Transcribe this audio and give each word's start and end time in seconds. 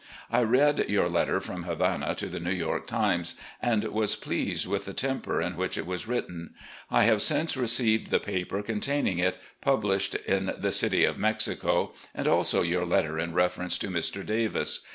I 0.31 0.41
read 0.41 0.89
your 0.89 1.07
letter 1.07 1.39
from 1.39 1.65
Havana 1.65 2.15
to 2.15 2.25
the 2.25 2.39
New 2.39 2.49
York 2.55 2.87
Times, 2.87 3.35
and 3.61 3.83
was 3.83 4.15
pleased 4.15 4.65
with 4.65 4.85
the 4.85 4.95
temper 4.95 5.39
in 5.43 5.55
which 5.55 5.77
it 5.77 5.85
was 5.85 6.07
written. 6.07 6.55
I 6.89 7.03
have 7.03 7.21
since 7.21 7.55
received 7.55 8.09
the 8.09 8.19
paper 8.19 8.63
containing 8.63 9.19
it, 9.19 9.37
published 9.61 10.15
in 10.15 10.55
the 10.57 10.71
City 10.71 11.05
of 11.05 11.19
Mexico, 11.19 11.93
and 12.15 12.27
also 12.27 12.63
your 12.63 12.83
letter 12.83 13.19
in 13.19 13.35
reference 13.35 13.77
to 13.77 13.89
Mr. 13.89 14.25
Davis. 14.25 14.79